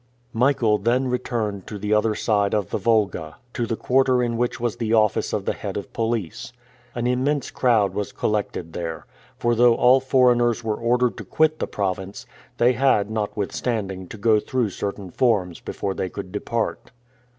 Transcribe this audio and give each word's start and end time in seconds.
Michael 0.33 0.79
then 0.79 1.09
returned 1.09 1.67
to 1.67 1.77
the 1.77 1.93
other 1.93 2.15
side 2.15 2.55
of 2.55 2.71
the 2.71 2.79
Volga, 2.79 3.37
to 3.53 3.67
the 3.67 3.75
quarter 3.75 4.23
in 4.23 4.35
which 4.35 4.59
was 4.59 4.77
the 4.77 4.95
office 4.95 5.31
of 5.31 5.45
the 5.45 5.53
head 5.53 5.77
of 5.77 5.93
police. 5.93 6.51
An 6.95 7.05
immense 7.05 7.51
crowd 7.51 7.93
was 7.93 8.11
collected 8.11 8.73
there; 8.73 9.05
for 9.37 9.53
though 9.53 9.75
all 9.75 9.99
foreigners 9.99 10.63
were 10.63 10.73
ordered 10.75 11.17
to 11.17 11.23
quit 11.23 11.59
the 11.59 11.67
province, 11.67 12.25
they 12.57 12.73
had 12.73 13.11
notwithstanding 13.11 14.07
to 14.07 14.17
go 14.17 14.39
through 14.39 14.69
certain 14.71 15.11
forms 15.11 15.59
before 15.59 15.93
they 15.93 16.09
could 16.09 16.31
depart. 16.31 16.89